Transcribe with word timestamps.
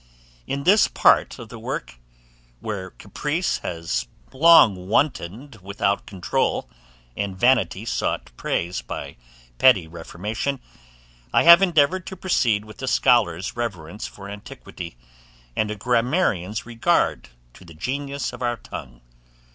In 0.47 0.63
this 0.63 0.87
part 0.87 1.37
of 1.37 1.49
the 1.49 1.59
work, 1.59 1.97
where 2.59 2.89
caprice 2.89 3.59
has 3.59 4.07
long 4.33 4.87
wantoned 4.89 5.57
without 5.57 6.07
controul, 6.07 6.67
and 7.15 7.37
vanity 7.37 7.85
sought 7.85 8.35
praise 8.35 8.81
by 8.81 9.15
petty 9.59 9.87
reformation, 9.87 10.59
I 11.31 11.43
have 11.43 11.61
endeavoured 11.61 12.07
to 12.07 12.15
proceed 12.17 12.65
with 12.65 12.81
a 12.81 12.87
scholar's 12.87 13.55
reverence 13.55 14.07
for 14.07 14.27
antiquity, 14.27 14.97
and 15.55 15.69
a 15.69 15.75
grammarian's 15.75 16.65
regard 16.65 17.29
to 17.53 17.63
the 17.63 17.75
genius 17.75 18.33
of 18.33 18.41
our 18.41 18.57
tongue. 18.57 19.01